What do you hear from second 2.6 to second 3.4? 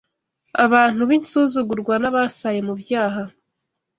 mu byaha,